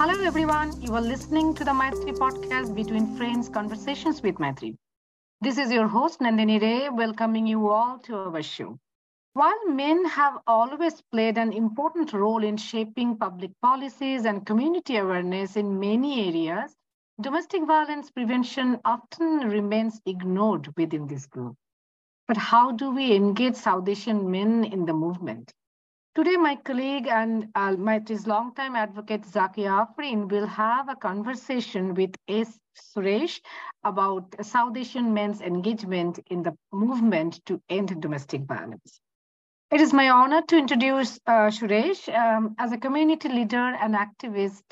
[0.00, 0.80] Hello, everyone.
[0.80, 4.76] You are listening to the Maitri podcast between friends, conversations with Maitri.
[5.40, 8.78] This is your host, Nandini Ray, welcoming you all to our show.
[9.32, 15.56] While men have always played an important role in shaping public policies and community awareness
[15.56, 16.76] in many areas,
[17.20, 21.56] domestic violence prevention often remains ignored within this group.
[22.28, 25.52] But how do we engage South Asian men in the movement?
[26.14, 32.16] Today, my colleague and uh, Maitri's longtime advocate Zakia Afrin will have a conversation with
[32.26, 32.58] S.
[32.76, 33.40] Suresh
[33.84, 39.00] about South Asian men's engagement in the movement to end domestic violence.
[39.70, 42.08] It is my honor to introduce uh, Suresh.
[42.12, 44.62] Um, as a community leader and activist,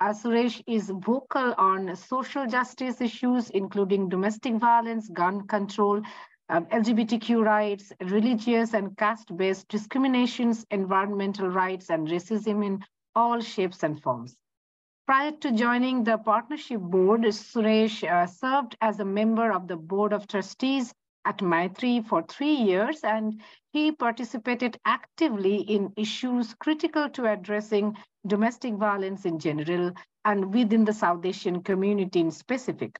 [0.00, 6.00] uh, Suresh is vocal on social justice issues, including domestic violence, gun control,
[6.48, 12.84] um, LGBTQ rights, religious and caste-based discriminations, environmental rights, and racism in
[13.14, 14.36] all shapes and forms.
[15.06, 20.12] Prior to joining the partnership board, Suresh uh, served as a member of the board
[20.12, 20.92] of trustees
[21.24, 23.40] at Maitri for three years, and
[23.72, 29.92] he participated actively in issues critical to addressing domestic violence in general
[30.24, 32.98] and within the South Asian community in specific.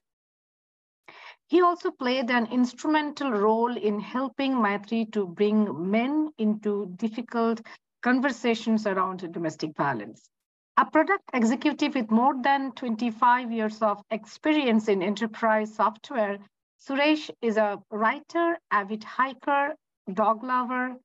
[1.49, 7.61] He also played an instrumental role in helping Maitri to bring men into difficult
[8.01, 10.29] conversations around domestic violence.
[10.75, 16.37] A product executive with more than 25 years of experience in enterprise software,
[16.79, 19.73] Suresh is a writer, avid hiker,
[20.13, 20.97] dog lover,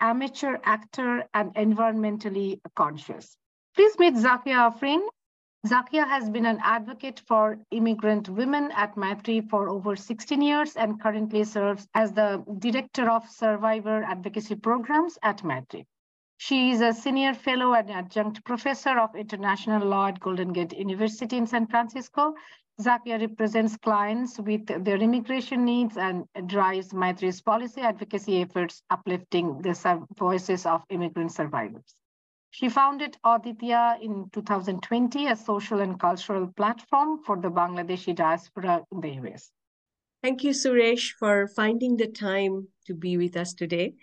[0.00, 3.36] amateur actor, and environmentally conscious.
[3.74, 5.06] Please meet Zakia Afrin,
[5.64, 11.00] Zakia has been an advocate for immigrant women at Maitri for over 16 years and
[11.00, 15.86] currently serves as the Director of Survivor Advocacy Programs at Maitri.
[16.38, 21.36] She is a senior fellow and adjunct professor of international law at Golden Gate University
[21.36, 22.34] in San Francisco.
[22.80, 30.06] Zakia represents clients with their immigration needs and drives Maitri's policy advocacy efforts, uplifting the
[30.18, 31.94] voices of immigrant survivors.
[32.52, 39.00] She founded Aditya in 2020, a social and cultural platform for the Bangladeshi diaspora in
[39.00, 39.50] the US.
[40.22, 43.94] Thank you, Suresh, for finding the time to be with us today.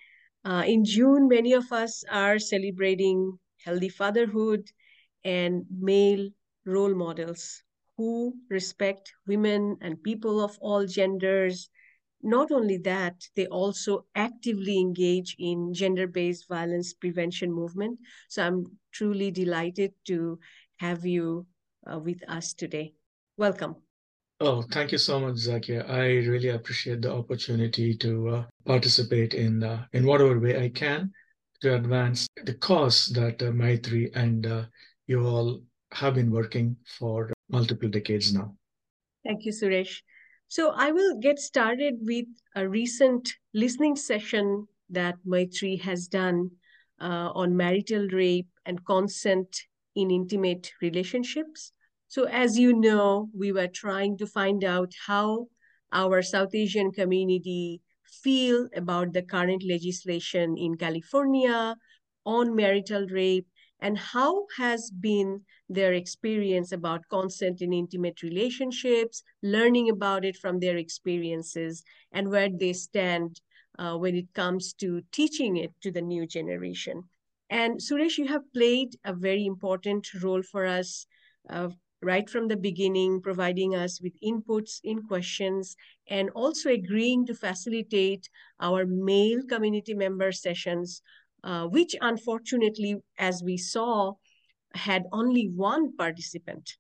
[0.43, 4.67] Uh, in June, many of us are celebrating healthy fatherhood
[5.23, 6.27] and male
[6.65, 7.61] role models
[7.97, 11.69] who respect women and people of all genders
[12.21, 17.99] not only that, they also actively engage in gender-based violence prevention movement.
[18.27, 20.39] So I'm truly delighted to
[20.77, 21.47] have you
[21.91, 22.93] uh, with us today.
[23.37, 23.75] Welcome.
[24.41, 25.89] Oh, thank you so much, Zakia.
[25.89, 31.11] I really appreciate the opportunity to uh, participate in uh, in whatever way I can
[31.61, 34.63] to advance the cause that uh, Maitri and uh,
[35.07, 38.55] you all have been working for multiple decades now.
[39.25, 40.01] Thank you, Suresh.
[40.49, 46.49] So I will get started with a recent listening session that Maitri has done
[46.99, 49.55] uh, on marital rape and consent
[49.95, 51.71] in intimate relationships.
[52.07, 55.49] So as you know, we were trying to find out how
[55.93, 61.75] our South Asian community feel about the current legislation in California
[62.25, 63.47] on marital rape
[63.79, 70.59] and how has been their experience about consent in intimate relationships, learning about it from
[70.59, 73.39] their experiences, and where they stand
[73.77, 77.03] uh, when it comes to teaching it to the new generation.
[77.49, 81.05] And Suresh, you have played a very important role for us
[81.49, 81.69] uh,
[82.01, 85.75] right from the beginning, providing us with inputs in questions
[86.07, 88.29] and also agreeing to facilitate
[88.59, 91.01] our male community member sessions
[91.43, 94.13] uh, which unfortunately, as we saw,
[94.73, 96.77] had only one participant.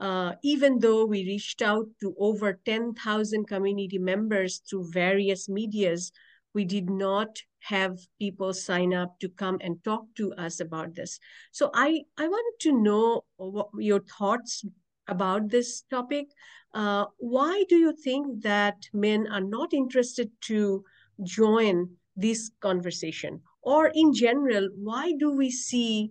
[0.00, 6.12] Uh, even though we reached out to over 10,000 community members through various medias,
[6.54, 11.20] we did not have people sign up to come and talk to us about this.
[11.52, 14.64] So I, I wanted to know what your thoughts
[15.06, 16.26] about this topic.
[16.74, 20.84] Uh, why do you think that men are not interested to
[21.22, 23.40] join this conversation?
[23.62, 26.10] Or in general, why do we see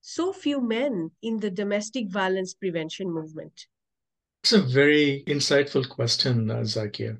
[0.00, 3.66] so few men in the domestic violence prevention movement?
[4.42, 7.18] It's a very insightful question, uh, Zakia.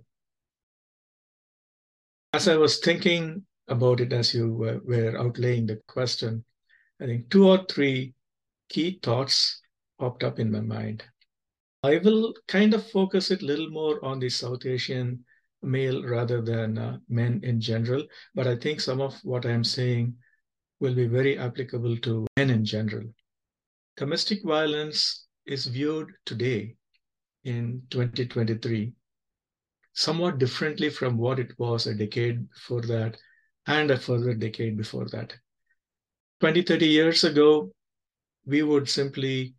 [2.33, 6.45] As I was thinking about it as you were, were outlaying the question,
[7.01, 8.15] I think two or three
[8.69, 9.61] key thoughts
[9.99, 11.05] popped up in my mind.
[11.83, 15.25] I will kind of focus it a little more on the South Asian
[15.67, 18.05] male rather than uh, men in general.
[18.35, 20.15] But I think some of what I'm saying
[20.81, 23.07] will be very applicable to men in general.
[23.97, 26.77] domestic violence is viewed today
[27.45, 28.93] in 2023
[29.95, 33.17] somewhat differently from what it was a decade before that
[33.67, 35.33] and a further decade before that.
[36.41, 37.73] 20, 30 years ago,
[38.45, 39.55] we would simply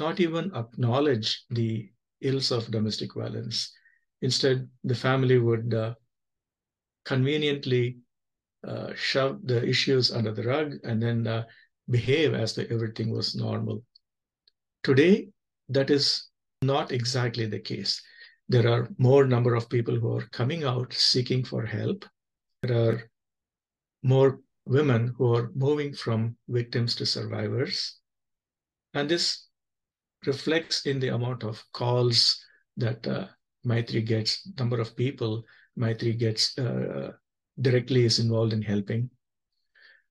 [0.00, 1.90] not even acknowledge the
[2.22, 3.72] ills of domestic violence.
[4.22, 5.94] Instead, the family would uh,
[7.04, 7.98] conveniently
[8.66, 11.44] uh, shove the issues under the rug and then uh,
[11.88, 13.82] behave as though everything was normal.
[14.82, 15.28] Today,
[15.68, 16.28] that is
[16.62, 18.02] not exactly the case.
[18.48, 22.04] There are more number of people who are coming out seeking for help.
[22.62, 23.10] There are
[24.02, 27.96] more women who are moving from victims to survivors.
[28.94, 29.46] And this
[30.26, 32.42] reflects in the amount of calls
[32.76, 33.26] that uh,
[33.64, 35.44] Maitri gets, number of people
[35.78, 37.12] Maitri gets uh,
[37.60, 39.10] directly is involved in helping.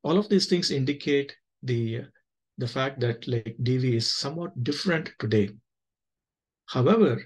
[0.04, 2.04] All of these things indicate the
[2.60, 5.50] the fact that like DV is somewhat different today.
[6.66, 7.22] However,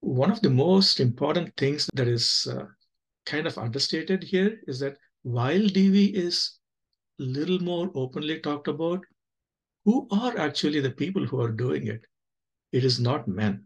[0.00, 2.64] one of the most important things that is uh,
[3.26, 6.58] kind of understated here is that while DV is
[7.20, 9.00] a little more openly talked about,
[9.84, 12.06] who are actually the people who are doing it?
[12.72, 13.64] It is not men.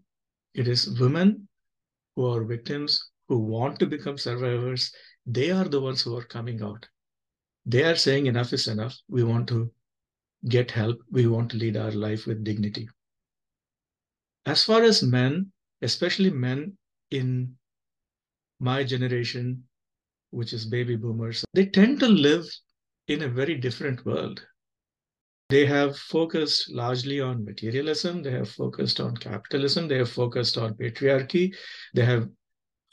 [0.54, 1.46] It is women
[2.16, 4.92] who are victims who want to become survivors.
[5.26, 6.88] They are the ones who are coming out.
[7.64, 8.96] They are saying enough is enough.
[9.08, 9.70] We want to
[10.48, 10.98] get help.
[11.10, 12.88] We want to lead our life with dignity.
[14.46, 15.52] As far as men,
[15.82, 16.78] especially men
[17.10, 17.56] in
[18.60, 19.64] my generation,
[20.30, 22.46] which is baby boomers, they tend to live
[23.08, 24.46] in a very different world.
[25.48, 30.74] They have focused largely on materialism, they have focused on capitalism, they have focused on
[30.74, 31.54] patriarchy,
[31.94, 32.28] they have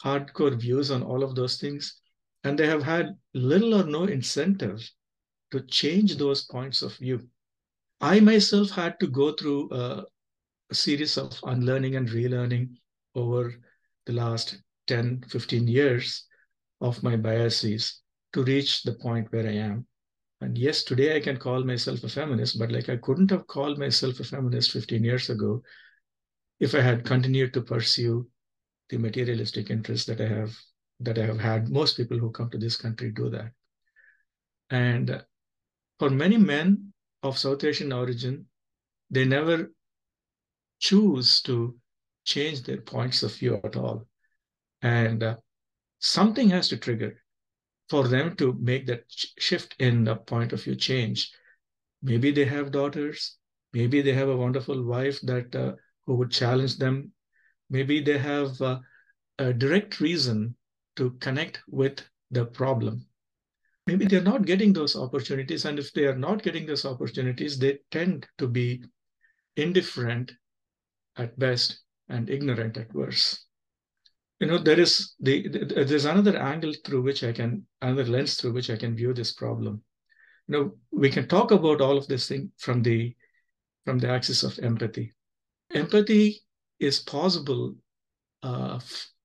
[0.03, 1.99] hardcore views on all of those things,
[2.43, 4.87] and they have had little or no incentive
[5.51, 7.27] to change those points of view.
[8.01, 10.05] I myself had to go through a,
[10.69, 12.75] a series of unlearning and relearning
[13.15, 13.55] over
[14.05, 14.57] the last
[14.87, 16.27] 10, 15 years
[16.81, 18.01] of my biases
[18.33, 19.87] to reach the point where I am.
[20.43, 23.79] And yes, today I can call myself a feminist, but like I couldn't have called
[23.79, 25.63] myself a feminist 15 years ago
[26.59, 28.27] if I had continued to pursue
[28.89, 30.53] the materialistic interests that I have
[30.99, 31.69] that I have had.
[31.69, 33.51] Most people who come to this country do that.
[34.69, 35.23] And
[35.97, 36.91] for many men
[37.23, 38.45] of South Asian origin,
[39.09, 39.71] they never
[40.79, 41.77] choose to
[42.25, 44.07] change their points of view at all.
[44.81, 45.37] And uh,
[45.99, 47.22] something has to trigger
[47.89, 51.31] for them to make that shift in the point of view change.
[52.01, 53.37] Maybe they have daughters.
[53.73, 55.73] Maybe they have a wonderful wife that uh,
[56.05, 57.11] who would challenge them.
[57.69, 58.79] Maybe they have uh,
[59.39, 60.55] a direct reason
[60.95, 62.01] to connect with
[62.31, 63.05] the problem.
[63.87, 65.65] Maybe they're not getting those opportunities.
[65.65, 68.83] And if they are not getting those opportunities, they tend to be
[69.57, 70.31] indifferent
[71.17, 73.45] at best and ignorant at worst
[74.43, 78.35] you know there is the, the, there's another angle through which i can another lens
[78.35, 79.81] through which i can view this problem.
[80.47, 83.15] You know we can talk about all of this thing from the
[83.85, 85.13] from the axis of empathy.
[85.73, 86.41] Empathy
[86.79, 87.75] is possible
[88.49, 88.79] uh,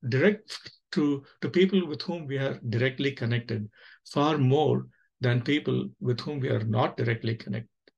[0.09, 3.69] direct to to people with whom we are directly connected
[4.13, 4.87] far more
[5.21, 7.91] than people with whom we are not directly connected.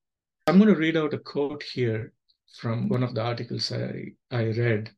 [0.47, 2.13] I'm going to read out a quote here
[2.57, 3.85] from one of the articles i
[4.31, 4.91] i read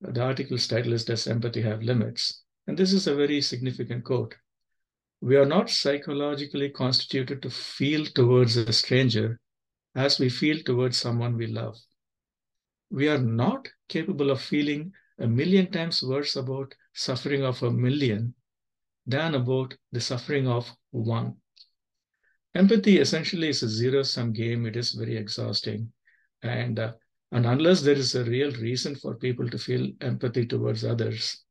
[0.00, 2.42] the article's title is Does Empathy Have Limits?
[2.66, 4.34] And this is a very significant quote.
[5.20, 9.40] We are not psychologically constituted to feel towards a stranger
[9.94, 11.76] as we feel towards someone we love.
[12.90, 18.34] We are not capable of feeling a million times worse about suffering of a million
[19.06, 21.36] than about the suffering of one.
[22.54, 24.66] Empathy essentially is a zero sum game.
[24.66, 25.92] It is very exhausting.
[26.42, 26.92] And uh,
[27.32, 31.42] and unless there is a real reason for people to feel empathy towards others,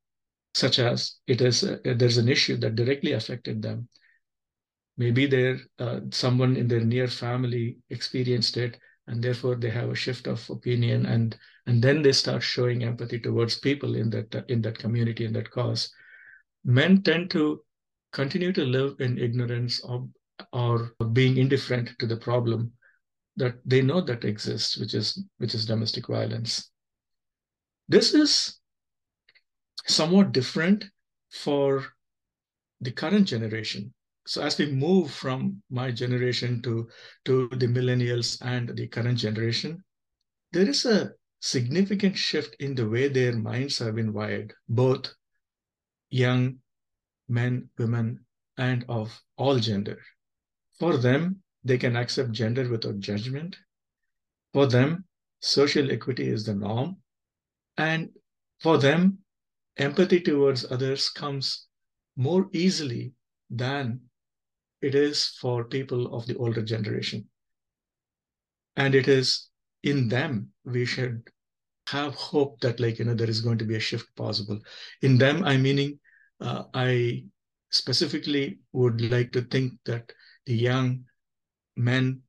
[0.54, 3.90] such as it is a, there's an issue that directly affected them,
[4.98, 9.96] maybe there uh, someone in their near family experienced it, and therefore they have a
[9.96, 14.44] shift of opinion, and and then they start showing empathy towards people in that uh,
[14.48, 15.92] in that community in that cause.
[16.64, 17.62] Men tend to
[18.14, 20.08] continue to live in ignorance or
[20.54, 22.72] or being indifferent to the problem
[23.38, 26.72] that they know that exists, which is which is domestic violence.
[27.88, 28.60] This is
[29.86, 30.86] somewhat different
[31.32, 31.86] for
[32.82, 33.94] the current generation.
[34.28, 36.90] So as we move from my generation to,
[37.26, 39.84] to the millennials and the current generation,
[40.52, 41.12] there is a
[41.42, 45.14] significant shift in the way their minds have been wired, both
[46.10, 46.58] young
[47.28, 48.26] men, women,
[48.58, 50.00] and of all gender.
[50.80, 53.58] For them, they can accept gender without judgment.
[54.54, 55.06] For them,
[55.42, 56.98] social equity is the norm.
[57.78, 58.12] And
[58.62, 59.18] for them,
[59.78, 61.68] empathy towards others comes
[62.16, 63.14] more easily
[63.50, 64.00] than
[64.82, 67.28] it is for people of the older generation.
[68.78, 69.50] And it is
[69.84, 71.22] in them we should
[71.88, 74.60] have hope that like you know there is going to be a shift possible
[75.04, 76.00] in them i meaning
[76.42, 77.24] uh, i
[77.70, 80.12] specifically would like to think that
[80.48, 81.04] the young
[81.76, 82.22] men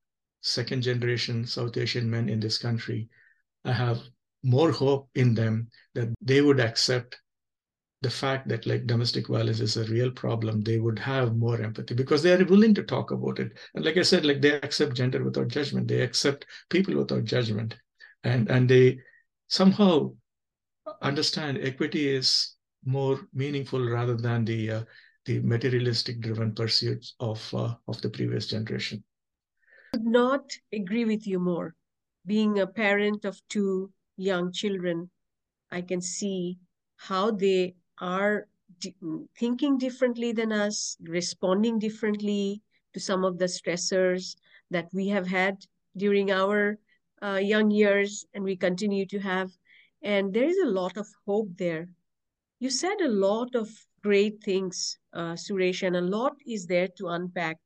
[0.42, 3.08] second generation south asian men in this country
[3.64, 4.00] i have
[4.42, 7.20] more hope in them that they would accept
[8.02, 10.60] the fact that like domestic violence is a real problem.
[10.62, 13.52] They would have more empathy because they are willing to talk about it.
[13.74, 15.88] And like i said like they accept gender without judgment.
[15.88, 17.74] They accept people without judgment.
[18.22, 18.98] And and they
[19.48, 20.12] somehow
[21.02, 24.82] understand equity is more meaningful rather than the uh,
[25.24, 29.02] the materialistic driven pursuits of uh, of the previous generation
[29.96, 31.74] could not agree with you more
[32.26, 35.10] being a parent of two young children
[35.70, 36.58] i can see
[36.96, 38.46] how they are
[39.38, 42.60] thinking differently than us responding differently
[42.92, 44.36] to some of the stressors
[44.70, 45.56] that we have had
[45.96, 46.78] during our
[47.22, 49.50] uh, young years and we continue to have.
[50.02, 51.88] And there is a lot of hope there.
[52.58, 53.70] You said a lot of
[54.02, 57.58] great things, uh, Suresh, and a lot is there to unpack.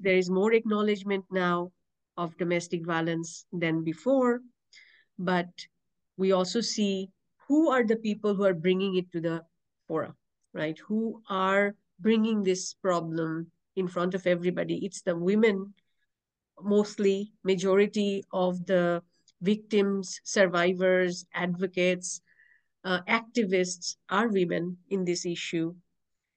[0.00, 1.72] There is more acknowledgement now
[2.16, 4.40] of domestic violence than before,
[5.18, 5.48] but
[6.16, 7.10] we also see
[7.48, 9.42] who are the people who are bringing it to the
[9.86, 10.14] fora,
[10.52, 10.78] right?
[10.86, 14.84] Who are bringing this problem in front of everybody?
[14.84, 15.74] It's the women
[16.60, 19.02] mostly majority of the
[19.40, 22.20] victims, survivors, advocates,
[22.84, 25.74] uh, activists are women in this issue.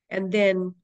[0.09, 0.75] And then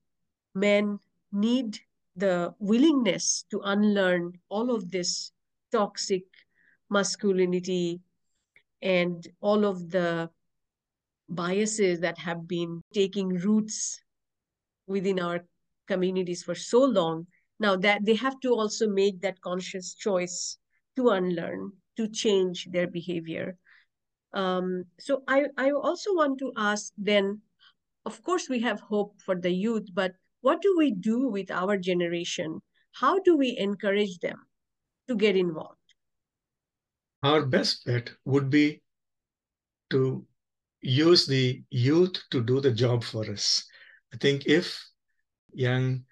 [0.56, 1.00] men
[1.32, 1.80] need
[2.18, 5.32] the willingness to unlearn all of this
[5.72, 6.24] toxic
[6.90, 8.02] masculinity
[8.82, 10.30] and all of the
[11.30, 14.02] biases that have been taking roots
[14.88, 15.46] within our
[15.88, 17.28] communities for so long
[17.60, 20.58] now that they have to also make that conscious choice
[20.96, 23.58] to unlearn, to change their behavior.
[24.34, 27.42] Um, so I, I also want to ask then,
[28.06, 30.14] of course, we have hope for the youth, but
[30.48, 32.62] what do we do with our generation?
[32.94, 34.40] How do we encourage them
[35.10, 35.88] to get involved?
[37.22, 38.82] Our best bet would be
[39.90, 40.26] to
[40.82, 43.66] use the youth to do the job for us.
[44.14, 44.68] I think if
[45.54, 46.06] young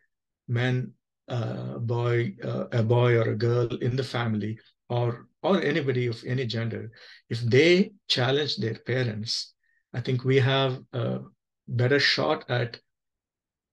[0.49, 0.91] men
[1.29, 6.21] uh, boy, uh, a boy or a girl in the family, or or anybody of
[6.27, 6.91] any gender,
[7.29, 9.53] if they challenge their parents,
[9.93, 11.19] I think we have a
[11.67, 12.79] better shot at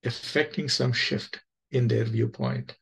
[0.02, 1.40] effecting some shift
[1.70, 2.76] in their viewpoint.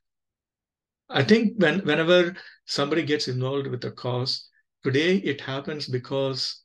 [1.09, 2.37] I think when whenever
[2.67, 4.49] somebody gets involved with a cause,
[4.85, 6.63] today it happens because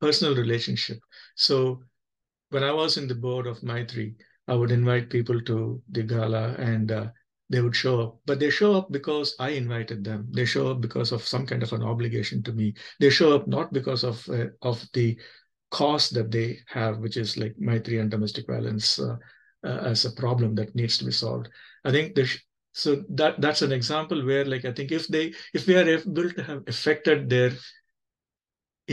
[0.00, 0.98] personal relationship.
[1.36, 1.82] So
[2.50, 4.14] when I was in the board of Maitri,
[4.48, 7.06] I would invite people to the gala and uh,
[7.48, 8.20] they would show up.
[8.26, 10.28] But they show up because I invited them.
[10.30, 12.74] They show up because of some kind of an obligation to me.
[13.00, 15.18] They show up not because of uh, of the
[15.72, 19.16] cause that they have, which is like Maitri and domestic violence uh,
[19.64, 21.48] uh as a problem that needs to be solved.
[21.84, 22.16] I think
[22.72, 26.30] so that that's an example where like I think if they if we are able
[26.30, 27.52] to have affected their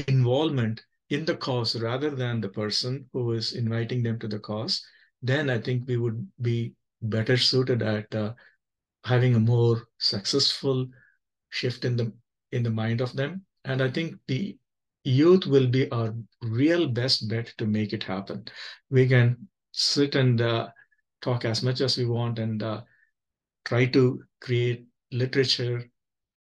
[0.07, 4.81] involvement in the cause rather than the person who is inviting them to the cause,
[5.21, 8.33] then I think we would be better suited at uh,
[9.03, 10.87] having a more successful
[11.49, 12.13] shift in the
[12.51, 13.45] in the mind of them.
[13.65, 14.57] And I think the
[15.03, 18.45] youth will be our real best bet to make it happen.
[18.89, 20.69] We can sit and uh,
[21.21, 22.81] talk as much as we want and uh,
[23.65, 25.89] try to create literature,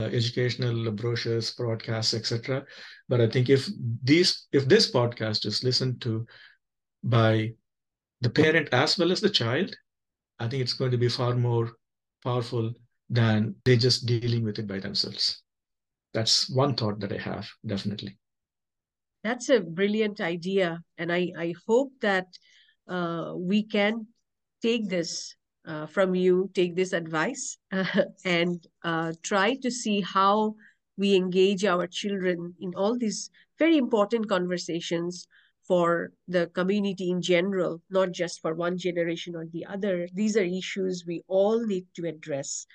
[0.01, 2.65] uh, educational brochures, broadcasts, etc.
[3.09, 3.69] But I think if
[4.03, 6.27] these if this podcast is listened to
[7.03, 7.53] by
[8.21, 9.75] the parent as well as the child,
[10.39, 11.73] I think it's going to be far more
[12.23, 12.73] powerful
[13.11, 15.43] than they just dealing with it by themselves.
[16.15, 18.19] That's one thought that I have, definitely.
[19.25, 20.81] That's a brilliant idea.
[20.99, 22.27] And I, I hope that
[22.87, 24.07] uh, we can
[24.63, 25.35] take this
[25.67, 28.65] uh, from you, take this advice, uh, and
[29.23, 30.55] try to see how
[30.97, 35.27] we engage our children in all these very important conversations
[35.67, 40.07] for the community in general, not just for one generation or the other.
[40.13, 42.67] These are issues we all need to address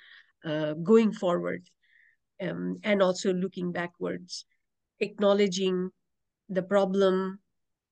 [0.44, 1.70] uh, going forward
[2.42, 4.46] um, and also looking backwards,
[5.00, 5.92] acknowledging
[6.50, 7.40] the problem,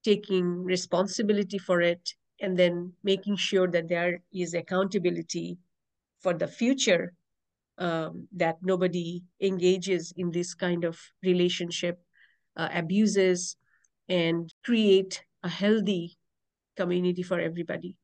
[0.03, 5.57] taking responsibility for it, and then making sure that there is accountability
[6.21, 7.13] for the future
[7.77, 11.99] um, that nobody engages in this kind of relationship
[12.55, 13.55] uh, abuses
[14.09, 16.17] and create a healthy
[16.75, 17.95] community for everybody.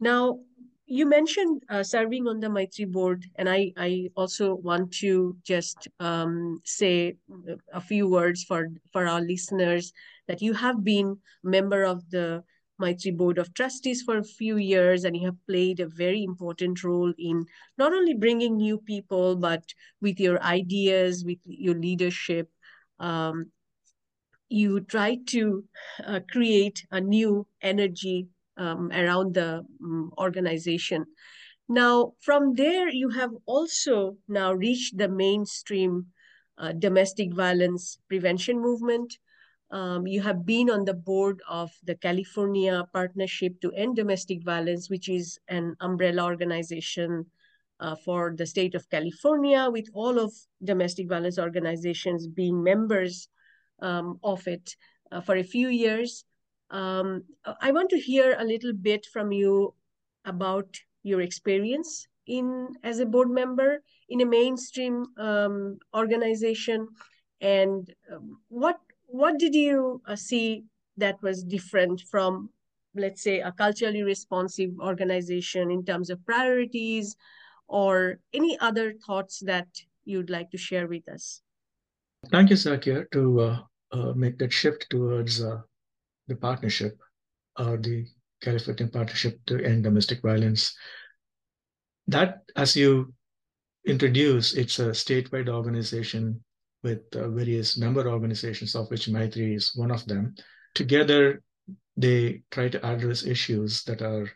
[0.00, 0.40] Now,
[0.88, 5.86] you mentioned uh, serving on the Maitri board, and I, I also want to just
[6.00, 7.16] um, say
[7.72, 9.92] a few words for, for our listeners
[10.28, 12.42] that you have been member of the
[12.80, 16.82] Maitri Board of Trustees for a few years, and you have played a very important
[16.82, 17.44] role in
[17.76, 19.62] not only bringing new people, but
[20.00, 22.48] with your ideas, with your leadership,
[22.98, 23.50] um,
[24.48, 25.64] you try to
[26.06, 28.28] uh, create a new energy
[28.58, 31.06] um, around the um, organization.
[31.68, 36.06] Now, from there, you have also now reached the mainstream
[36.56, 39.18] uh, domestic violence prevention movement.
[39.70, 44.88] Um, you have been on the board of the California Partnership to End Domestic Violence,
[44.88, 47.26] which is an umbrella organization
[47.80, 50.32] uh, for the state of California, with all of
[50.64, 53.28] domestic violence organizations being members
[53.82, 54.74] um, of it
[55.12, 56.24] uh, for a few years.
[56.70, 57.24] Um,
[57.60, 59.74] I want to hear a little bit from you
[60.24, 60.68] about
[61.02, 66.88] your experience in as a board member in a mainstream um, organization,
[67.40, 70.64] and um, what what did you uh, see
[70.98, 72.50] that was different from,
[72.94, 77.16] let's say, a culturally responsive organization in terms of priorities,
[77.66, 79.68] or any other thoughts that
[80.04, 81.40] you'd like to share with us?
[82.30, 83.58] Thank you, Zakia, to uh,
[83.92, 85.60] uh, make that shift towards uh,
[86.28, 86.96] the partnership
[87.58, 88.06] or the
[88.40, 90.76] California Partnership to End Domestic Violence.
[92.06, 93.12] That, as you
[93.86, 96.42] introduce, it's a statewide organization
[96.82, 100.34] with uh, various member organizations, of which Maitri is one of them.
[100.74, 101.42] Together,
[101.96, 104.30] they try to address issues that are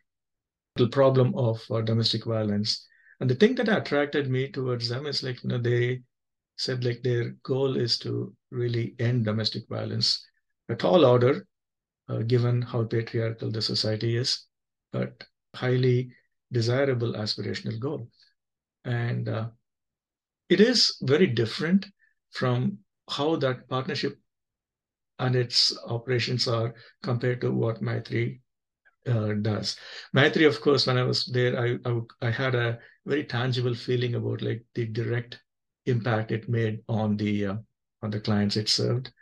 [0.76, 2.86] the problem of uh, domestic violence.
[3.20, 6.02] And the thing that attracted me towards them is like, you know, they
[6.56, 10.26] said like their goal is to really end domestic violence.
[10.68, 11.42] A tall order, uh,
[12.26, 14.46] given how patriarchal the society is,
[14.92, 16.12] but highly
[16.50, 18.08] desirable aspirational goal.
[18.84, 19.48] And uh,
[20.48, 21.86] it is very different
[22.30, 24.18] from how that partnership
[25.18, 28.40] and its operations are compared to what Maitri
[29.06, 29.76] uh, does.
[30.12, 34.14] Maitri, of course, when I was there, I, I, I had a very tangible feeling
[34.14, 35.40] about like the direct
[35.86, 37.56] impact it made on the uh,
[38.02, 39.12] on the clients it served.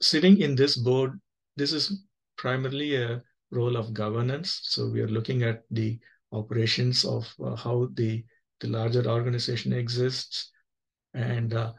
[0.00, 1.18] Sitting in this board,
[1.56, 2.04] this is
[2.36, 4.60] primarily a role of governance.
[4.64, 5.98] So we are looking at the
[6.32, 8.24] operations of uh, how the
[8.60, 10.50] the larger organization exists,
[11.14, 11.72] and uh,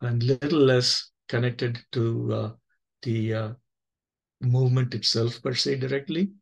[0.00, 2.52] and little less connected to uh,
[3.02, 3.52] the uh,
[4.40, 6.32] movement itself per se directly.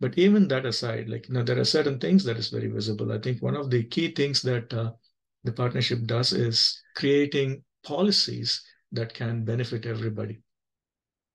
[0.00, 3.12] But even that aside, like you know, there are certain things that is very visible.
[3.12, 4.92] I think one of the key things that uh,
[5.44, 10.42] the partnership does is creating policies that can benefit everybody.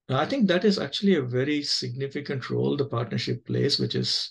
[0.10, 4.30] Now, I think that is actually a very significant role the partnership plays, which is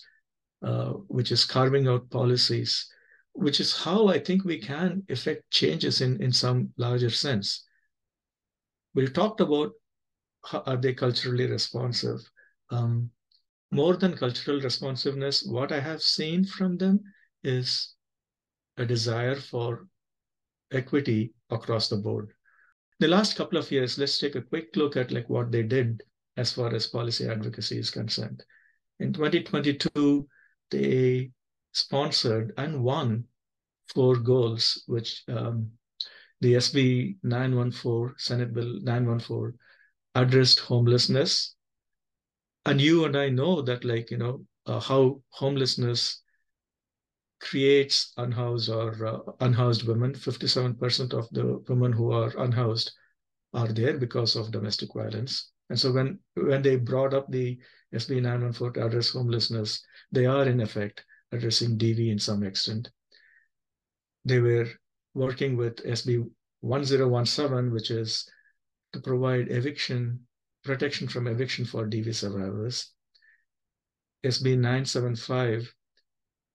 [0.61, 2.89] uh, which is carving out policies,
[3.33, 7.65] which is how I think we can effect changes in in some larger sense.
[8.93, 9.73] We talked about
[10.45, 12.19] how are they culturally responsive.
[12.69, 13.11] Um,
[13.71, 17.01] more than cultural responsiveness, what I have seen from them
[17.43, 17.95] is
[18.77, 19.87] a desire for
[20.71, 22.34] equity across the board.
[22.99, 26.01] The last couple of years, let's take a quick look at like what they did
[26.37, 28.43] as far as policy advocacy is concerned.
[28.99, 30.27] In 2022,
[30.71, 31.31] they
[31.73, 33.25] sponsored and won
[33.93, 35.69] four goals, which um,
[36.41, 39.57] the SB 914, Senate Bill 914,
[40.15, 41.55] addressed homelessness.
[42.65, 46.21] And you and I know that, like, you know, uh, how homelessness
[47.39, 50.13] creates unhoused or uh, unhoused women.
[50.13, 52.91] 57% of the women who are unhoused
[53.53, 55.51] are there because of domestic violence.
[55.69, 57.57] And so when, when they brought up the
[57.93, 62.89] SB 914 to address homelessness, they are in effect addressing DV in some extent.
[64.25, 64.67] They were
[65.13, 66.27] working with SB
[66.61, 68.27] 1017, which is
[68.93, 70.19] to provide eviction,
[70.63, 72.91] protection from eviction for DV survivors.
[74.25, 75.71] SB 975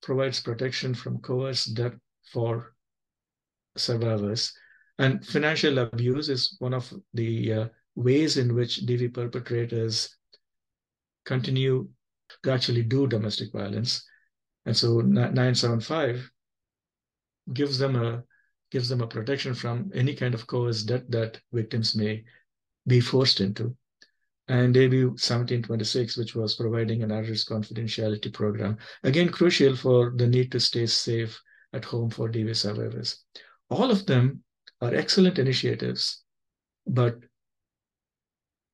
[0.02, 1.92] provides protection from coerced debt
[2.32, 2.74] for
[3.76, 4.52] survivors.
[4.98, 10.14] And financial abuse is one of the uh, ways in which DV perpetrators
[11.24, 11.88] continue
[12.42, 14.04] to actually do domestic violence.
[14.66, 16.30] And so 975
[17.52, 18.22] gives them a
[18.70, 22.22] gives them a protection from any kind of coerced debt that victims may
[22.86, 23.74] be forced into
[24.50, 28.76] and AB 1726, which was providing an address confidentiality program.
[29.04, 31.40] Again, crucial for the need to stay safe
[31.72, 33.24] at home for DV survivors.
[33.70, 34.42] All of them
[34.80, 36.24] are excellent initiatives,
[36.84, 37.16] but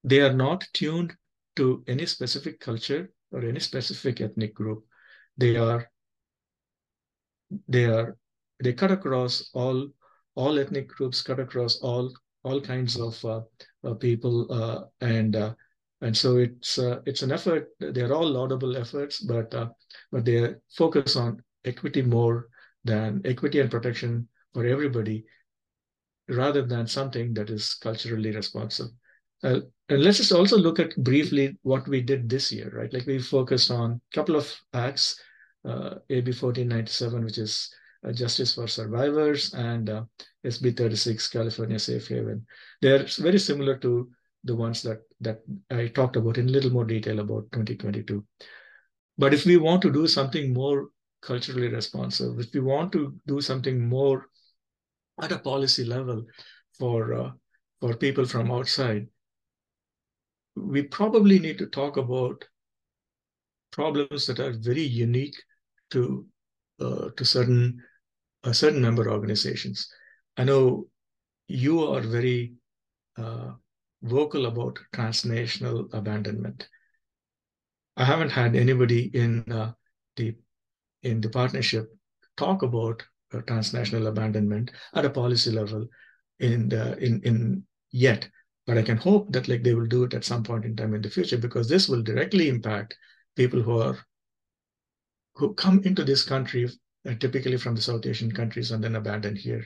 [0.03, 1.15] they are not tuned
[1.57, 4.83] to any specific culture or any specific ethnic group.
[5.37, 5.91] They are
[7.69, 8.17] they are
[8.65, 9.89] they cut across all
[10.37, 13.41] all ethnic groups, cut across all all kinds of uh,
[13.85, 15.53] uh, people, uh, and uh,
[16.01, 17.69] and so it's uh, it's an effort.
[17.81, 19.69] They're all laudable efforts, but uh,
[20.13, 22.49] but they focus on equity more
[22.85, 25.25] than equity and protection for everybody,
[26.29, 28.89] rather than something that is culturally responsive.
[29.43, 32.93] Uh, and let's just also look at briefly what we did this year, right?
[32.93, 35.21] Like we focused on a couple of acts,
[35.65, 37.71] uh, AB 1497, which is
[38.07, 40.05] uh, Justice for Survivors, and uh,
[40.45, 42.47] SB 36, California Safe Haven.
[42.83, 44.09] They're very similar to
[44.47, 48.25] the ones that, that I talked about in a little more detail about 2022.
[49.19, 50.89] But if we want to do something more
[51.21, 54.27] culturally responsive, if we want to do something more
[55.21, 56.25] at a policy level
[56.79, 57.31] for uh,
[57.81, 59.07] for people from outside,
[60.55, 62.45] we probably need to talk about
[63.73, 65.37] problems that are very unique
[65.91, 66.27] to
[66.81, 67.83] uh, to certain
[68.45, 69.89] a certain number of organizations.
[70.37, 70.87] I know
[71.49, 72.55] you are very
[73.19, 73.53] uh,
[74.07, 76.69] vocal about transnational abandonment.
[77.97, 79.73] I haven't had anybody in uh,
[80.17, 80.35] the
[81.03, 81.89] in the partnership
[82.37, 85.87] talk about uh, transnational abandonment at a policy level
[86.41, 88.29] in the, in in yet
[88.67, 90.95] but i can hope that like they will do it at some point in time
[90.95, 92.97] in the future because this will directly impact
[93.37, 93.97] people who are
[95.35, 96.69] who come into this country
[97.09, 99.65] uh, typically from the south asian countries and then abandoned here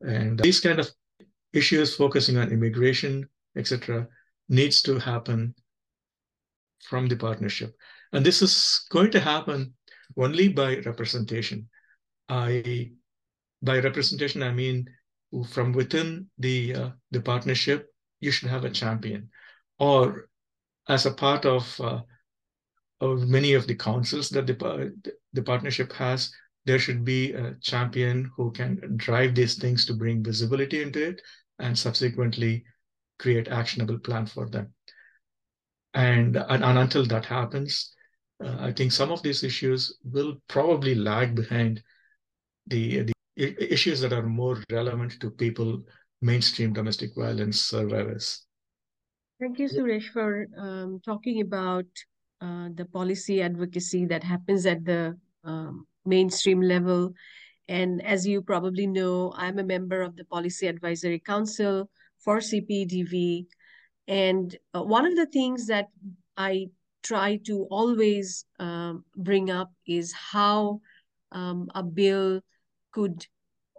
[0.00, 0.90] and these kind of
[1.52, 4.06] issues focusing on immigration etc
[4.48, 5.54] needs to happen
[6.88, 7.74] from the partnership
[8.12, 9.72] and this is going to happen
[10.16, 11.68] only by representation
[12.28, 12.90] i
[13.62, 14.84] by representation i mean
[15.48, 19.28] from within the uh, the partnership you should have a champion.
[19.78, 20.28] Or
[20.88, 22.00] as a part of, uh,
[23.00, 24.94] of many of the councils that the,
[25.34, 26.32] the partnership has,
[26.64, 31.20] there should be a champion who can drive these things to bring visibility into it
[31.58, 32.64] and subsequently
[33.22, 34.74] create actionable plan for them.
[35.94, 37.94] And, and, and until that happens,
[38.42, 41.82] uh, I think some of these issues will probably lag behind
[42.66, 45.84] the, the issues that are more relevant to people
[46.20, 48.44] mainstream domestic violence survivors.
[49.40, 51.86] Thank you, Suresh, for um, talking about
[52.40, 57.12] uh, the policy advocacy that happens at the um, mainstream level.
[57.68, 61.88] And as you probably know, I'm a member of the Policy Advisory Council
[62.24, 63.46] for CPEDV.
[64.08, 65.88] And uh, one of the things that
[66.36, 66.68] I
[67.02, 70.80] try to always um, bring up is how
[71.32, 72.40] um, a bill
[72.92, 73.26] could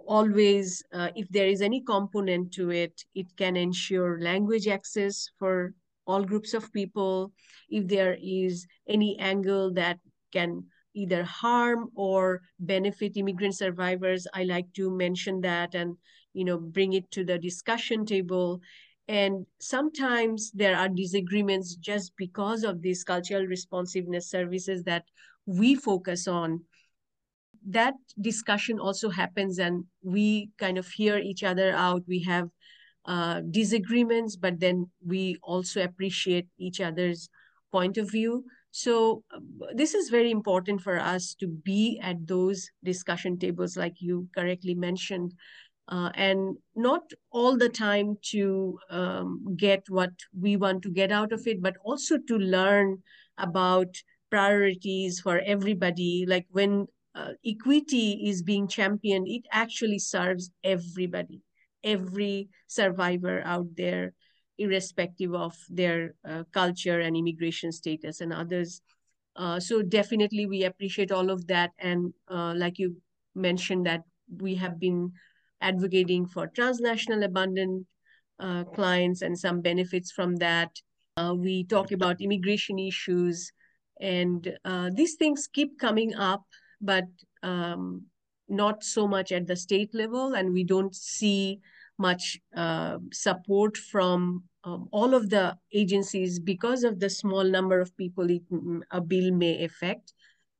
[0.06, 5.73] always, uh, if there is any component to it, it can ensure language access for
[6.06, 7.32] all groups of people.
[7.69, 9.99] If there is any angle that
[10.32, 15.95] can either harm or benefit immigrant survivors, I like to mention that and
[16.34, 18.62] you know bring it to the discussion table.
[19.08, 25.04] And sometimes there are disagreements just because of these cultural responsiveness services that
[25.46, 26.62] we focus on.
[27.67, 32.04] That discussion also happens and we kind of hear each other out.
[32.08, 32.50] We have
[33.06, 37.30] uh, disagreements but then we also appreciate each other's
[37.72, 38.46] point of view.
[38.72, 39.39] So uh,
[39.76, 44.74] this is very important for us to be at those discussion tables like you correctly
[44.74, 45.34] mentioned
[45.89, 51.32] uh, and not all the time to um, get what we want to get out
[51.32, 52.98] of it but also to learn
[53.38, 53.96] about
[54.30, 61.41] priorities for everybody like when uh, equity is being championed, it actually serves everybody,
[61.84, 64.13] every survivor out there,
[64.58, 68.82] irrespective of their uh, culture and immigration status and others.
[69.36, 71.72] Uh, so definitely we appreciate all of that.
[71.80, 72.98] And uh, like you
[73.36, 74.02] mentioned that
[74.41, 75.12] we have been
[75.63, 77.86] advocating for transnational abandoned
[78.39, 80.69] uh, clients and some benefits from that.
[81.17, 83.52] Uh, we talk about immigration issues
[84.02, 84.58] and
[84.93, 86.43] these things keep coming up
[86.84, 87.06] but
[87.41, 88.06] um,
[88.49, 90.34] not so much at the state level.
[90.36, 91.60] And we don't see
[91.97, 97.95] much uh, support from um, all of the agencies because of the small number of
[97.97, 100.13] people it, mm, a bill may affect.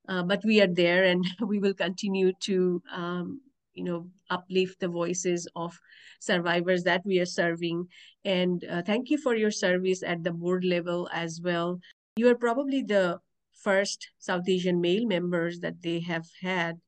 [0.08, 3.40] Uh, but we are there and we will continue to um,
[3.74, 5.78] you know uplift the voices of
[6.20, 7.86] survivors that we are serving.
[8.24, 11.80] And uh, thank you for your service at the board level as well.
[12.16, 13.18] You are probably the
[13.62, 16.80] first South Asian male members that they have had.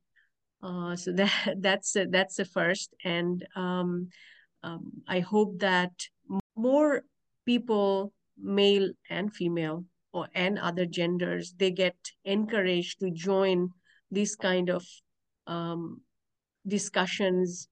[0.62, 4.09] Uh, so that that's a, that's the first, and um,
[4.62, 5.92] um, I hope that
[6.57, 7.03] more
[7.44, 13.70] people, male and female, or and other genders, they get encouraged to join
[14.11, 14.85] this kind of
[15.46, 16.01] um,
[16.66, 17.68] discussions,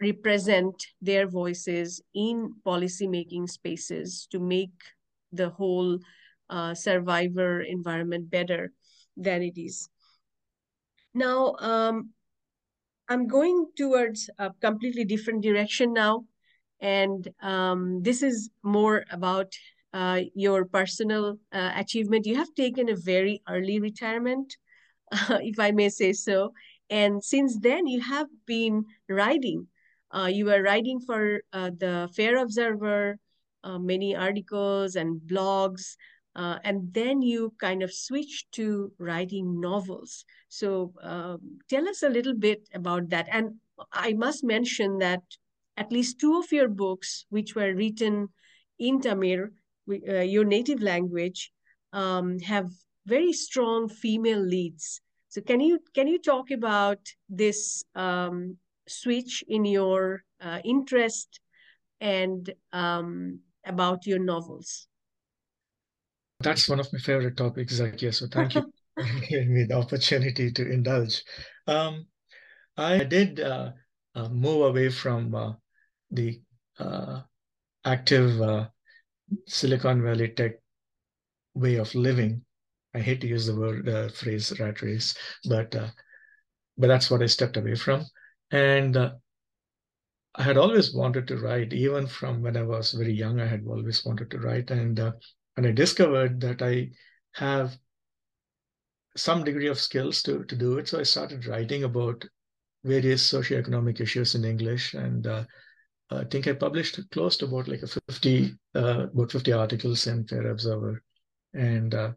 [0.00, 4.72] represent their voices in policy making spaces to make
[5.32, 5.98] the whole
[6.48, 8.72] uh, survivor environment better
[9.16, 9.88] than it is.
[11.14, 12.10] Now, um,
[13.08, 16.24] I'm going towards a completely different direction now.
[16.80, 19.52] And um, this is more about
[19.92, 22.24] uh, your personal uh, achievement.
[22.26, 24.56] You have taken a very early retirement,
[25.12, 26.52] if I may say so.
[26.90, 29.68] And since then, you have been writing.
[30.12, 33.16] Uh, you were writing for uh, the Fair Observer,
[33.62, 35.94] uh, many articles and blogs.
[36.34, 40.24] Uh, and then you kind of switched to writing novels.
[40.48, 43.28] So um, tell us a little bit about that.
[43.30, 43.56] And
[43.92, 45.22] I must mention that
[45.76, 48.28] at least two of your books, which were written
[48.78, 49.48] in Tamil,
[50.08, 51.52] uh, your native language,
[51.92, 52.70] um, have
[53.06, 55.00] very strong female leads.
[55.30, 61.38] So can you can you talk about this um, switch in your uh, interest
[62.00, 64.88] and um, about your novels?
[66.40, 68.12] That's one of my favorite topics, Zakia.
[68.12, 68.62] So thank you
[68.96, 71.22] for giving me the opportunity to indulge.
[71.68, 72.06] Um,
[72.76, 73.70] I did uh,
[74.16, 75.52] uh, move away from uh,
[76.10, 76.40] the
[76.76, 77.20] uh,
[77.84, 78.68] active uh,
[79.46, 80.58] Silicon Valley tech
[81.54, 82.42] way of living.
[82.94, 85.14] I hate to use the word uh, phrase rat race,
[85.48, 88.04] but but that's what I stepped away from.
[88.50, 93.40] And I had always wanted to write, even from when I was very young.
[93.40, 96.90] I had always wanted to write, and and I discovered that I
[97.34, 97.76] have
[99.16, 100.88] some degree of skills to, to do it.
[100.88, 102.24] So I started writing about
[102.84, 104.94] various socioeconomic issues in English.
[104.94, 105.44] And uh,
[106.10, 110.26] I think I published close to about like a 50, uh, about 50 articles in
[110.26, 111.02] Fair Observer.
[111.52, 112.12] And uh,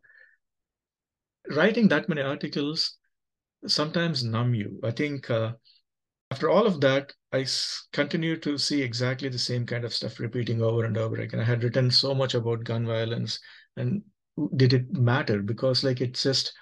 [1.50, 2.98] writing that many articles
[3.68, 4.80] sometimes numb you.
[4.84, 5.54] I think uh,
[6.32, 7.46] after all of that, I
[7.92, 11.40] continue to see exactly the same kind of stuff repeating over and over again.
[11.40, 13.40] I had written so much about gun violence,
[13.78, 14.02] and
[14.56, 15.42] did it matter?
[15.42, 16.54] Because like it's just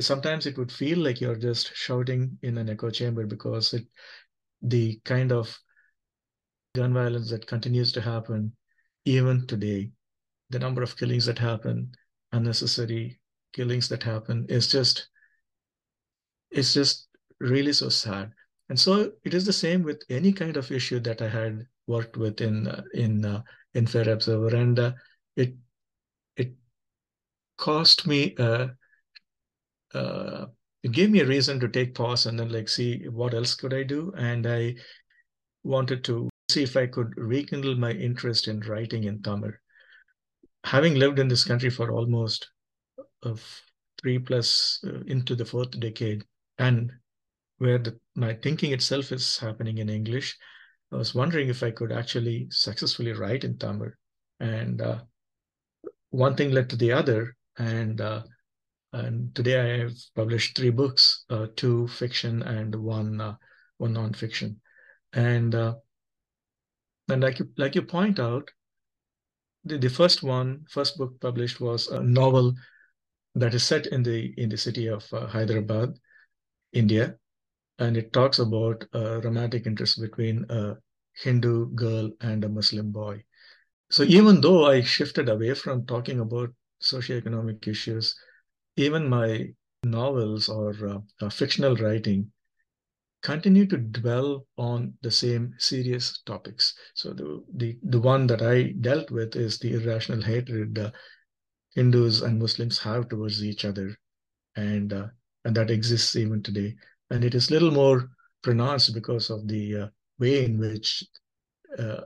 [0.00, 3.86] sometimes it would feel like you're just shouting in an echo chamber because it
[4.62, 5.58] the kind of
[6.74, 8.52] gun violence that continues to happen
[9.04, 9.90] even today,
[10.50, 11.90] the number of killings that happen,
[12.32, 13.19] unnecessary
[13.52, 15.08] killings that happen is just
[16.50, 17.08] it's just
[17.38, 18.32] really so sad.
[18.68, 22.16] And so it is the same with any kind of issue that I had worked
[22.16, 23.42] with in uh, in uh,
[23.74, 24.92] in Fair Observer, and uh,
[25.36, 25.54] it
[26.36, 26.52] it
[27.56, 28.68] cost me uh,
[29.94, 30.46] uh,
[30.82, 33.74] it gave me a reason to take pause and then like see what else could
[33.74, 34.76] I do, and I
[35.64, 39.52] wanted to see if I could rekindle my interest in writing in Tamil.
[40.64, 42.48] Having lived in this country for almost
[43.22, 43.42] of
[44.00, 46.24] three plus uh, into the fourth decade,
[46.58, 46.92] and
[47.58, 50.36] where the, my thinking itself is happening in English.
[50.92, 53.90] I was wondering if I could actually successfully write in Tamil.
[54.40, 55.00] And uh,
[56.10, 57.36] one thing led to the other.
[57.58, 58.22] And uh,
[58.92, 63.34] and today I have published three books, uh, two fiction and one uh,
[63.76, 64.56] one nonfiction.
[65.12, 65.74] And uh,
[67.08, 68.50] and like you, like you point out,
[69.64, 72.54] the, the first one, first book published was a novel
[73.34, 75.94] that is set in the in the city of uh, Hyderabad,
[76.72, 77.16] India,
[77.78, 80.76] and it talks about a romantic interest between a
[81.14, 83.22] Hindu girl and a Muslim boy.
[83.90, 86.50] So even though I shifted away from talking about
[86.82, 88.14] socioeconomic issues,
[88.76, 89.48] even my
[89.82, 92.30] novels or uh, uh, fictional writing
[93.22, 96.74] continue to dwell on the same serious topics.
[96.94, 100.90] So the, the, the one that I dealt with is the irrational hatred uh,
[101.74, 103.96] Hindus and Muslims have towards each other.
[104.56, 105.06] And, uh,
[105.44, 106.76] and that exists even today
[107.10, 108.08] and it is little more
[108.42, 109.86] pronounced because of the uh,
[110.18, 111.04] way in which
[111.78, 112.02] uh,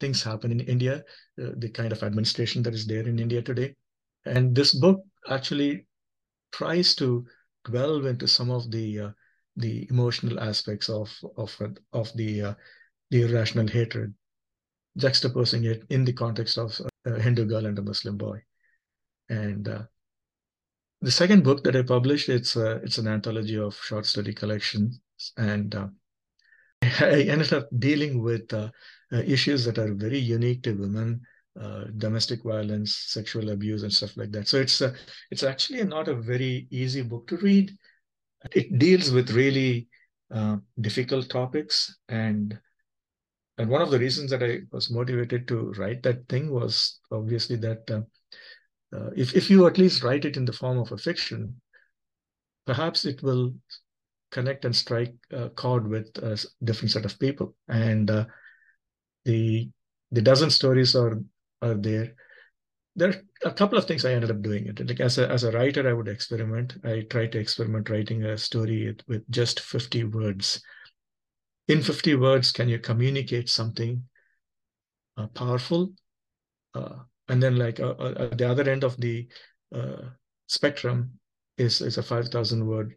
[0.00, 1.02] things happen in India,
[1.42, 3.74] uh, the kind of administration that is there in India today.
[4.24, 5.86] And this book actually
[6.52, 7.26] tries to
[7.70, 9.10] delve into some of the uh,
[9.56, 11.56] the emotional aspects of of
[11.92, 12.54] of the uh,
[13.10, 14.14] the irrational hatred,
[14.98, 18.40] juxtaposing it in the context of a Hindu girl and a Muslim boy,
[19.28, 19.82] and uh,
[21.00, 25.00] the second book that I published, it's a, it's an anthology of short story collections,
[25.36, 25.88] and uh,
[26.82, 28.70] I ended up dealing with uh,
[29.12, 31.20] uh, issues that are very unique to women,
[31.60, 34.48] uh, domestic violence, sexual abuse, and stuff like that.
[34.48, 34.94] So it's uh,
[35.30, 37.76] it's actually not a very easy book to read,
[38.52, 39.88] it deals with really
[40.32, 41.96] uh, difficult topics.
[42.08, 42.58] And
[43.58, 47.56] and one of the reasons that I was motivated to write that thing was obviously
[47.56, 48.02] that uh,
[48.94, 51.60] uh, if if you at least write it in the form of a fiction,
[52.66, 53.54] perhaps it will
[54.30, 57.54] connect and strike a chord with a different set of people.
[57.68, 58.26] And uh,
[59.24, 59.68] the
[60.10, 61.20] the dozen stories are
[61.60, 62.14] are there.
[62.96, 64.86] There are a couple of things I ended up doing it.
[64.86, 66.74] Like as a as a writer, I would experiment.
[66.84, 70.62] I tried to experiment writing a story with just 50 words.
[71.68, 74.02] In 50 words, can you communicate something
[75.18, 75.92] uh, powerful?
[76.74, 79.26] Uh, and then like uh, uh, at the other end of the
[79.74, 80.08] uh,
[80.46, 81.12] spectrum
[81.56, 82.94] is is a 5,000 word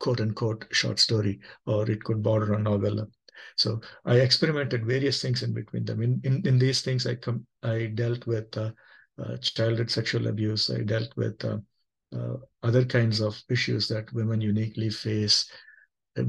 [0.00, 3.06] quote unquote short story, or it could border on novella.
[3.56, 6.02] So I experimented various things in between them.
[6.02, 8.70] In in, in these things, I com- I dealt with uh,
[9.20, 10.70] uh, childhood sexual abuse.
[10.70, 11.44] I dealt with
[12.62, 15.50] other kinds of issues that women uniquely face: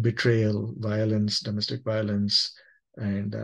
[0.02, 2.54] betrayal, violence, domestic violence,
[2.98, 3.36] and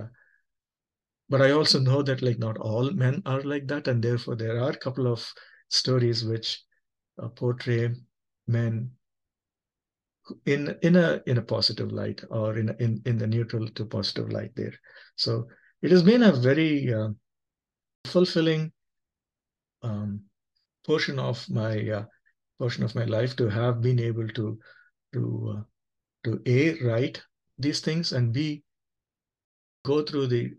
[1.29, 4.61] but I also know that like not all men are like that, and therefore there
[4.61, 5.27] are a couple of
[5.69, 6.63] stories which
[7.35, 7.89] portray
[8.47, 8.91] men
[10.45, 14.31] in in a in a positive light or in in in the neutral to positive
[14.31, 14.73] light there.
[15.15, 15.47] So
[15.81, 17.09] it has been a very uh,
[18.05, 18.71] fulfilling
[19.83, 20.21] um,
[20.85, 22.05] portion of my uh,
[22.57, 24.59] portion of my life to have been able to
[25.13, 25.63] to uh,
[26.23, 27.21] to a write
[27.57, 28.63] these things and b
[29.85, 30.51] go through the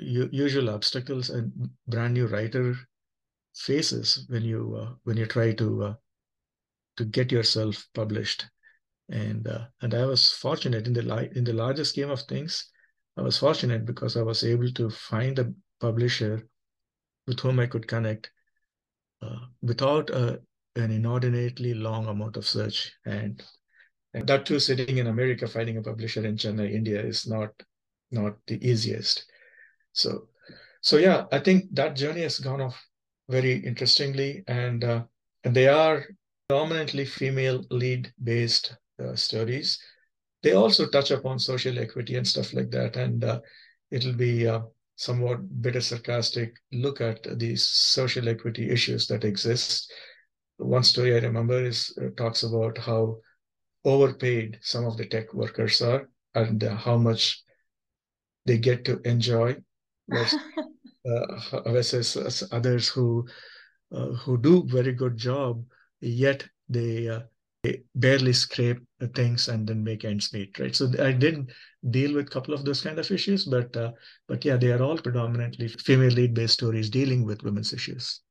[0.00, 1.52] usual obstacles and
[1.86, 2.74] brand new writer
[3.54, 5.94] faces when you uh, when you try to uh,
[6.96, 8.46] to get yourself published
[9.10, 12.70] and uh, and I was fortunate in the li- in the larger scheme of things.
[13.16, 16.46] I was fortunate because I was able to find a publisher
[17.26, 18.30] with whom I could connect
[19.20, 20.40] uh, without a,
[20.76, 22.92] an inordinately long amount of search.
[23.04, 23.42] And,
[24.14, 27.50] and that too, sitting in America, finding a publisher in Chennai, India, is not
[28.10, 29.24] not the easiest.
[29.92, 30.28] So,
[30.80, 32.80] so yeah, I think that journey has gone off
[33.28, 35.04] very interestingly, and uh,
[35.44, 36.04] and they are
[36.48, 39.78] predominantly female lead based uh, studies.
[40.42, 43.40] They also touch upon social equity and stuff like that, and uh,
[43.90, 44.60] it'll be uh,
[44.96, 49.92] somewhat bit of sarcastic look at these social equity issues that exist.
[50.58, 53.18] One story I remember is uh, talks about how
[53.84, 57.42] overpaid some of the tech workers are and uh, how much
[58.44, 59.56] they get to enjoy
[61.10, 63.26] uh, versus others who
[63.90, 65.64] who do very good job
[66.00, 67.08] yet they
[67.94, 68.78] barely scrape
[69.14, 70.74] things and then make ends meet, right?
[70.74, 71.52] So I did
[71.90, 73.92] deal with a couple of those kind of issues, but uh,
[74.26, 78.22] but yeah, they are all predominantly female lead based stories dealing with women's issues.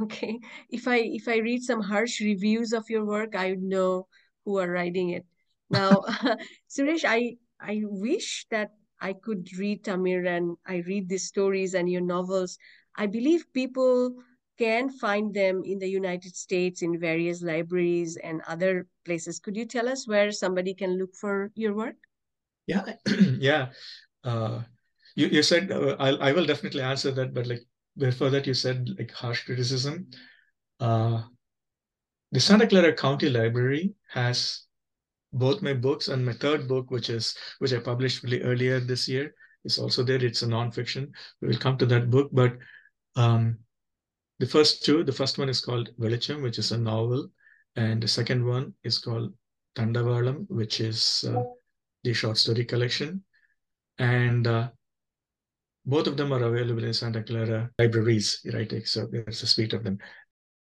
[0.00, 0.38] Okay,
[0.70, 4.06] if I if I read some harsh reviews of your work, I would know
[4.44, 5.26] who are writing it.
[5.70, 6.02] Now,
[6.70, 8.70] Suresh, I I wish that
[9.02, 12.56] I could read Tamil and I read these stories and your novels.
[12.96, 14.14] I believe people
[14.58, 19.40] can find them in the United States in various libraries and other places.
[19.40, 21.96] Could you tell us where somebody can look for your work?
[22.66, 22.94] Yeah,
[23.38, 23.72] yeah.
[24.22, 24.62] Uh,
[25.16, 27.66] you you said uh, I I will definitely answer that, but like
[27.98, 30.06] before that, you said like harsh criticism.
[30.78, 31.22] Uh,
[32.30, 34.62] the Santa Clara County Library has
[35.32, 39.08] both my books and my third book, which is which I published really earlier this
[39.08, 40.22] year, is also there.
[40.22, 41.10] It's a nonfiction.
[41.40, 42.56] We will come to that book, but
[43.16, 43.58] um,
[44.38, 47.28] the first two, the first one is called Velicham, which is a novel,
[47.76, 49.32] and the second one is called
[49.76, 51.42] Tandavalam, which is uh,
[52.04, 53.22] the short story collection.
[53.98, 54.68] And uh,
[55.84, 58.72] both of them are available in Santa Clara libraries, right?
[58.86, 59.98] So there's a suite of them.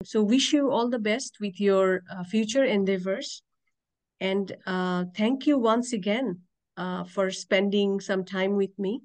[0.05, 3.43] So wish you all the best with your uh, future endeavors.
[4.23, 6.43] And uh, thank you once again
[6.77, 9.01] uh, for spending some time with me.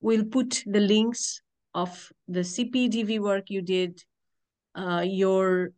[0.00, 1.42] We'll put the links
[1.74, 4.00] of the CPEDV work you did,
[4.76, 5.70] uh, your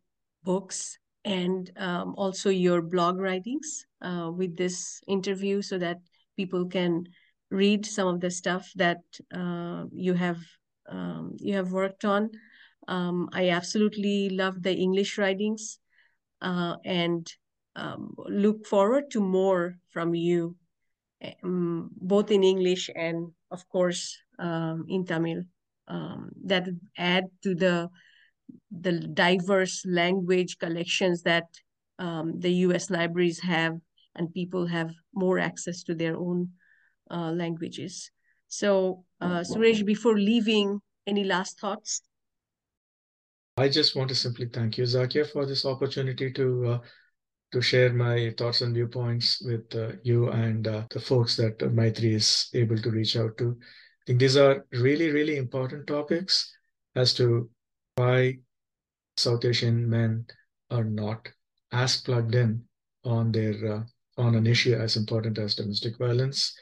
[0.43, 5.97] books, and um, also your blog writings uh, with this interview so that
[6.37, 7.05] people can
[7.49, 9.01] read some of the stuff that
[9.33, 10.37] uh, you have
[10.87, 12.29] um, you have worked on.
[12.87, 15.79] Um, I absolutely love the English writings
[16.41, 17.25] uh, and
[17.75, 20.55] um, look forward to more from you,
[21.43, 25.43] um, both in English and, of course, um, in Tamil
[25.87, 26.67] um, that
[26.97, 27.89] add to the
[28.81, 31.45] the diverse language collections that
[31.99, 32.89] um, the U.S.
[32.89, 33.79] libraries have,
[34.15, 36.49] and people have more access to their own
[37.09, 38.11] uh, languages.
[38.47, 42.01] So, uh, Suresh, before leaving, any last thoughts?
[43.57, 46.79] I just want to simply thank you, Zakia, for this opportunity to uh,
[47.51, 52.13] to share my thoughts and viewpoints with uh, you and uh, the folks that Maitri
[52.13, 53.57] is able to reach out to.
[53.59, 56.51] I think these are really, really important topics
[56.95, 57.49] as to
[57.95, 58.39] why
[59.17, 60.25] South Asian men
[60.69, 61.27] are not
[61.71, 62.63] as plugged in
[63.03, 63.83] on their uh,
[64.17, 66.57] on an issue as important as domestic violence.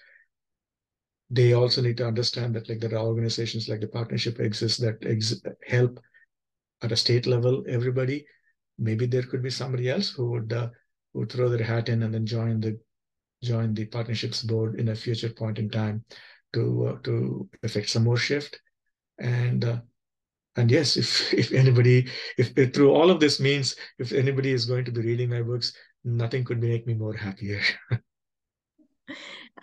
[1.29, 4.97] They also need to understand that like there are organizations like the partnership exists that
[5.05, 5.99] ex- help
[6.81, 8.25] at a state level everybody.
[8.77, 10.69] Maybe there could be somebody else who would uh,
[11.13, 12.79] who throw their hat in and then join the
[13.43, 16.03] join the partnerships board in a future point in time
[16.53, 18.59] to uh, to effect some more shift.
[19.19, 19.79] And uh,
[20.55, 22.07] and yes if if anybody
[22.37, 25.41] if, if, through all of this means if anybody is going to be reading my
[25.41, 27.61] books nothing could make me more happier.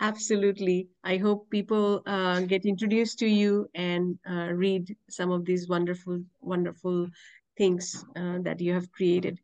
[0.00, 0.88] Absolutely.
[1.04, 6.20] I hope people uh, get introduced to you and uh, read some of these wonderful
[6.40, 7.08] wonderful
[7.56, 9.38] things uh, that you have created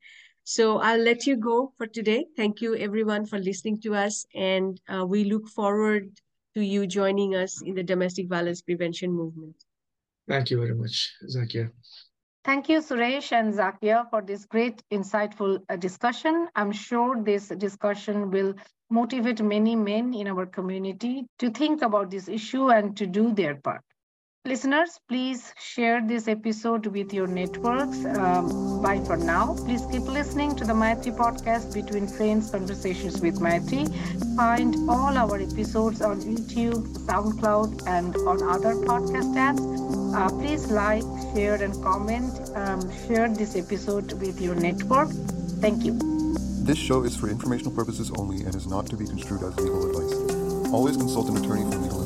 [0.45, 4.81] so i'll let you go for today thank you everyone for listening to us and
[4.89, 6.11] uh, we look forward
[6.55, 9.55] to you joining us in the domestic violence prevention movement
[10.29, 11.71] Thank you very much, Zakia.
[12.45, 16.49] Thank you, Suresh and Zakia, for this great, insightful uh, discussion.
[16.57, 18.55] I'm sure this discussion will
[18.91, 23.57] motivate many men in our community to think about this issue and to do their
[23.57, 23.83] part.
[24.45, 28.05] Listeners, please share this episode with your networks.
[28.05, 29.55] Um, bye for now.
[29.55, 33.87] Please keep listening to the Maitri podcast Between Friends Conversations with Maitri.
[34.35, 39.63] Find all our episodes on YouTube, SoundCloud, and on other podcast apps.
[40.13, 41.05] Uh, please like,
[41.37, 42.51] share, and comment.
[42.57, 45.11] Um, share this episode with your network.
[45.61, 45.97] Thank you.
[46.65, 49.89] This show is for informational purposes only and is not to be construed as legal
[49.89, 50.73] advice.
[50.73, 52.02] Always consult an attorney for legal.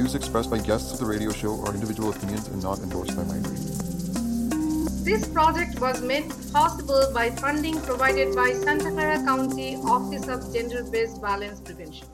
[0.00, 3.22] Views expressed by guests of the radio show are individual opinions and not endorsed by
[3.24, 5.04] Maitri.
[5.04, 11.20] This project was made possible by funding provided by Santa Clara County Office of Gender-Based
[11.20, 12.08] Violence Prevention.